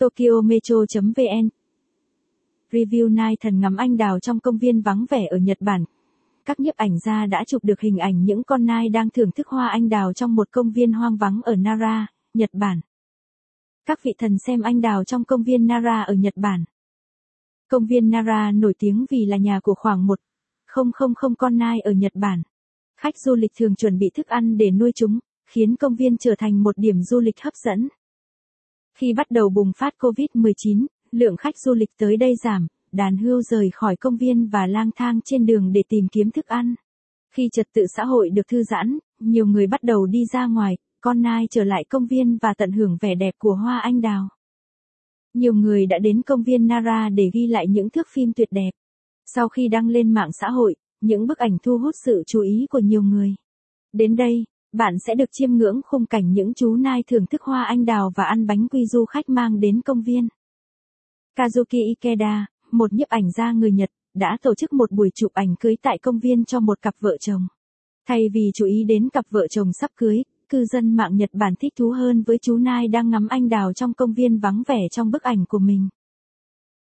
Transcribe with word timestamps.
Tokyo 0.00 0.40
Metro.vn 0.44 1.48
Review 2.70 3.08
Night 3.08 3.40
thần 3.40 3.60
ngắm 3.60 3.76
anh 3.76 3.96
đào 3.96 4.20
trong 4.20 4.40
công 4.40 4.58
viên 4.58 4.80
vắng 4.80 5.06
vẻ 5.10 5.26
ở 5.26 5.36
Nhật 5.36 5.58
Bản. 5.60 5.84
Các 6.44 6.60
nhiếp 6.60 6.76
ảnh 6.76 6.98
gia 6.98 7.26
đã 7.26 7.44
chụp 7.46 7.64
được 7.64 7.80
hình 7.80 7.98
ảnh 7.98 8.24
những 8.24 8.42
con 8.44 8.64
nai 8.64 8.88
đang 8.88 9.10
thưởng 9.10 9.30
thức 9.32 9.48
hoa 9.48 9.68
anh 9.68 9.88
đào 9.88 10.12
trong 10.12 10.34
một 10.34 10.48
công 10.50 10.70
viên 10.72 10.92
hoang 10.92 11.16
vắng 11.16 11.40
ở 11.44 11.56
Nara, 11.56 12.06
Nhật 12.34 12.50
Bản. 12.52 12.80
Các 13.86 14.02
vị 14.02 14.14
thần 14.18 14.38
xem 14.38 14.60
anh 14.62 14.80
đào 14.80 15.04
trong 15.04 15.24
công 15.24 15.42
viên 15.42 15.66
Nara 15.66 16.02
ở 16.02 16.14
Nhật 16.14 16.36
Bản. 16.36 16.64
Công 17.68 17.86
viên 17.86 18.10
Nara 18.10 18.52
nổi 18.52 18.74
tiếng 18.78 19.06
vì 19.10 19.26
là 19.26 19.36
nhà 19.36 19.60
của 19.60 19.74
khoảng 19.74 20.06
000 20.66 21.34
con 21.38 21.58
nai 21.58 21.80
ở 21.80 21.92
Nhật 21.92 22.12
Bản. 22.14 22.42
Khách 23.00 23.18
du 23.18 23.34
lịch 23.34 23.52
thường 23.58 23.74
chuẩn 23.74 23.98
bị 23.98 24.10
thức 24.14 24.26
ăn 24.26 24.56
để 24.58 24.70
nuôi 24.70 24.92
chúng, 24.94 25.18
khiến 25.46 25.76
công 25.76 25.96
viên 25.96 26.16
trở 26.16 26.34
thành 26.38 26.62
một 26.62 26.78
điểm 26.78 27.02
du 27.02 27.20
lịch 27.20 27.40
hấp 27.40 27.54
dẫn. 27.54 27.88
Khi 29.00 29.12
bắt 29.12 29.30
đầu 29.30 29.48
bùng 29.48 29.72
phát 29.76 29.94
COVID-19, 29.98 30.86
lượng 31.10 31.36
khách 31.36 31.58
du 31.58 31.74
lịch 31.74 31.90
tới 31.98 32.16
đây 32.16 32.36
giảm, 32.36 32.66
đàn 32.92 33.16
hươu 33.16 33.42
rời 33.42 33.70
khỏi 33.72 33.96
công 33.96 34.16
viên 34.16 34.46
và 34.46 34.66
lang 34.66 34.90
thang 34.96 35.20
trên 35.24 35.46
đường 35.46 35.72
để 35.72 35.82
tìm 35.88 36.08
kiếm 36.08 36.30
thức 36.30 36.46
ăn. 36.46 36.74
Khi 37.34 37.48
trật 37.52 37.68
tự 37.74 37.86
xã 37.96 38.04
hội 38.04 38.30
được 38.30 38.48
thư 38.48 38.62
giãn, 38.62 38.98
nhiều 39.18 39.46
người 39.46 39.66
bắt 39.66 39.82
đầu 39.82 40.06
đi 40.06 40.24
ra 40.32 40.46
ngoài, 40.46 40.76
con 41.00 41.22
nai 41.22 41.46
trở 41.50 41.64
lại 41.64 41.84
công 41.88 42.06
viên 42.06 42.38
và 42.42 42.54
tận 42.54 42.72
hưởng 42.72 42.96
vẻ 43.00 43.14
đẹp 43.14 43.34
của 43.38 43.54
hoa 43.54 43.78
anh 43.78 44.00
đào. 44.00 44.28
Nhiều 45.34 45.54
người 45.54 45.86
đã 45.86 45.98
đến 45.98 46.22
công 46.22 46.42
viên 46.42 46.66
Nara 46.66 47.08
để 47.08 47.30
ghi 47.32 47.46
lại 47.46 47.66
những 47.68 47.90
thước 47.90 48.08
phim 48.14 48.32
tuyệt 48.32 48.48
đẹp. 48.50 48.70
Sau 49.26 49.48
khi 49.48 49.68
đăng 49.68 49.88
lên 49.88 50.12
mạng 50.12 50.30
xã 50.32 50.50
hội, 50.50 50.76
những 51.00 51.26
bức 51.26 51.38
ảnh 51.38 51.58
thu 51.62 51.78
hút 51.78 51.94
sự 52.04 52.22
chú 52.26 52.40
ý 52.40 52.66
của 52.70 52.78
nhiều 52.78 53.02
người. 53.02 53.34
Đến 53.92 54.16
đây, 54.16 54.44
bạn 54.72 54.98
sẽ 55.06 55.14
được 55.14 55.28
chiêm 55.32 55.50
ngưỡng 55.52 55.80
khung 55.84 56.06
cảnh 56.06 56.32
những 56.32 56.54
chú 56.54 56.76
nai 56.76 57.02
thưởng 57.06 57.26
thức 57.26 57.42
hoa 57.42 57.64
anh 57.64 57.84
đào 57.84 58.12
và 58.16 58.24
ăn 58.24 58.46
bánh 58.46 58.68
quy 58.68 58.86
du 58.86 59.04
khách 59.04 59.28
mang 59.28 59.60
đến 59.60 59.80
công 59.80 60.02
viên. 60.02 60.28
Kazuki 61.36 61.94
Ikeda, 61.94 62.46
một 62.70 62.92
nhiếp 62.92 63.08
ảnh 63.08 63.30
gia 63.30 63.52
người 63.52 63.72
Nhật, 63.72 63.90
đã 64.14 64.36
tổ 64.42 64.54
chức 64.54 64.72
một 64.72 64.90
buổi 64.90 65.10
chụp 65.14 65.32
ảnh 65.34 65.54
cưới 65.60 65.76
tại 65.82 65.98
công 65.98 66.18
viên 66.18 66.44
cho 66.44 66.60
một 66.60 66.82
cặp 66.82 66.94
vợ 67.00 67.16
chồng. 67.20 67.46
Thay 68.08 68.28
vì 68.34 68.50
chú 68.54 68.66
ý 68.66 68.84
đến 68.84 69.08
cặp 69.08 69.24
vợ 69.30 69.46
chồng 69.48 69.72
sắp 69.80 69.90
cưới, 69.96 70.22
cư 70.48 70.64
dân 70.64 70.96
mạng 70.96 71.16
Nhật 71.16 71.30
Bản 71.32 71.54
thích 71.60 71.72
thú 71.78 71.90
hơn 71.90 72.22
với 72.22 72.38
chú 72.42 72.56
nai 72.56 72.88
đang 72.88 73.10
ngắm 73.10 73.26
anh 73.28 73.48
đào 73.48 73.72
trong 73.72 73.94
công 73.94 74.12
viên 74.12 74.38
vắng 74.38 74.62
vẻ 74.66 74.88
trong 74.90 75.10
bức 75.10 75.22
ảnh 75.22 75.44
của 75.48 75.58
mình. 75.58 75.88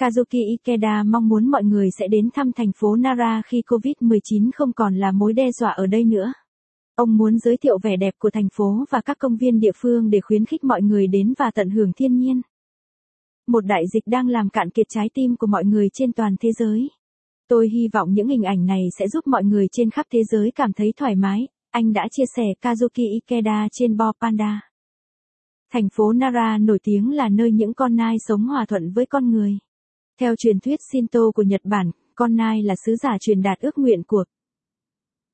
Kazuki 0.00 0.48
Ikeda 0.48 1.02
mong 1.02 1.28
muốn 1.28 1.46
mọi 1.50 1.64
người 1.64 1.88
sẽ 1.98 2.08
đến 2.08 2.28
thăm 2.34 2.52
thành 2.52 2.72
phố 2.76 2.96
Nara 2.96 3.42
khi 3.46 3.62
COVID-19 3.66 4.50
không 4.54 4.72
còn 4.72 4.94
là 4.94 5.12
mối 5.12 5.32
đe 5.32 5.52
dọa 5.52 5.70
ở 5.70 5.86
đây 5.86 6.04
nữa. 6.04 6.32
Ông 6.96 7.16
muốn 7.16 7.38
giới 7.38 7.56
thiệu 7.56 7.78
vẻ 7.82 7.96
đẹp 7.96 8.14
của 8.18 8.30
thành 8.30 8.48
phố 8.52 8.84
và 8.90 9.00
các 9.00 9.18
công 9.18 9.36
viên 9.36 9.60
địa 9.60 9.72
phương 9.76 10.10
để 10.10 10.20
khuyến 10.20 10.44
khích 10.44 10.64
mọi 10.64 10.82
người 10.82 11.06
đến 11.06 11.34
và 11.38 11.50
tận 11.54 11.70
hưởng 11.70 11.92
thiên 11.92 12.18
nhiên. 12.18 12.40
Một 13.46 13.60
đại 13.60 13.82
dịch 13.94 14.02
đang 14.06 14.28
làm 14.28 14.50
cạn 14.50 14.70
kiệt 14.70 14.86
trái 14.88 15.10
tim 15.14 15.36
của 15.36 15.46
mọi 15.46 15.64
người 15.64 15.88
trên 15.92 16.12
toàn 16.12 16.36
thế 16.40 16.52
giới. 16.52 16.90
Tôi 17.48 17.68
hy 17.68 17.88
vọng 17.92 18.12
những 18.12 18.28
hình 18.28 18.42
ảnh 18.42 18.66
này 18.66 18.82
sẽ 18.98 19.08
giúp 19.08 19.26
mọi 19.26 19.44
người 19.44 19.66
trên 19.72 19.90
khắp 19.90 20.06
thế 20.12 20.24
giới 20.32 20.50
cảm 20.50 20.72
thấy 20.72 20.92
thoải 20.96 21.14
mái, 21.14 21.48
anh 21.70 21.92
đã 21.92 22.08
chia 22.10 22.24
sẻ 22.36 22.44
Kazuki 22.62 23.20
Ikeda 23.20 23.68
trên 23.72 23.96
Bo 23.96 24.12
Panda. 24.20 24.60
Thành 25.72 25.88
phố 25.92 26.12
Nara 26.12 26.58
nổi 26.58 26.78
tiếng 26.82 27.10
là 27.10 27.28
nơi 27.28 27.52
những 27.52 27.74
con 27.74 27.96
nai 27.96 28.16
sống 28.28 28.46
hòa 28.46 28.66
thuận 28.68 28.92
với 28.92 29.06
con 29.06 29.30
người. 29.30 29.58
Theo 30.20 30.34
truyền 30.36 30.60
thuyết 30.60 30.80
Shinto 30.92 31.20
của 31.34 31.42
Nhật 31.42 31.60
Bản, 31.64 31.90
con 32.14 32.36
nai 32.36 32.62
là 32.62 32.74
sứ 32.86 32.96
giả 32.96 33.16
truyền 33.20 33.42
đạt 33.42 33.60
ước 33.60 33.78
nguyện 33.78 34.02
của. 34.06 34.24